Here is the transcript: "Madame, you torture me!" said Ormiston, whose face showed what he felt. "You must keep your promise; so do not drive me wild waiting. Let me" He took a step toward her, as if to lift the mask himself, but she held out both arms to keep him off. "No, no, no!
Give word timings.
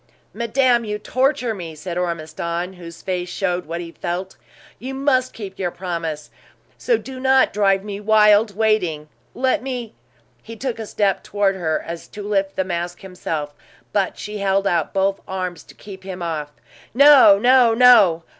"Madame, 0.33 0.83
you 0.83 0.97
torture 0.97 1.53
me!" 1.53 1.75
said 1.75 1.95
Ormiston, 1.95 2.73
whose 2.73 3.03
face 3.03 3.29
showed 3.29 3.67
what 3.67 3.81
he 3.81 3.91
felt. 3.91 4.35
"You 4.79 4.95
must 4.95 5.31
keep 5.31 5.59
your 5.59 5.69
promise; 5.69 6.31
so 6.75 6.97
do 6.97 7.19
not 7.19 7.53
drive 7.53 7.83
me 7.83 7.99
wild 7.99 8.55
waiting. 8.57 9.09
Let 9.35 9.61
me" 9.61 9.93
He 10.41 10.55
took 10.55 10.79
a 10.79 10.87
step 10.87 11.21
toward 11.21 11.53
her, 11.55 11.79
as 11.85 12.05
if 12.07 12.11
to 12.13 12.23
lift 12.23 12.55
the 12.55 12.63
mask 12.63 13.01
himself, 13.01 13.53
but 13.93 14.17
she 14.17 14.39
held 14.39 14.65
out 14.65 14.91
both 14.91 15.21
arms 15.27 15.61
to 15.65 15.75
keep 15.75 16.03
him 16.03 16.23
off. 16.23 16.51
"No, 16.95 17.37
no, 17.37 17.75
no! 17.75 18.23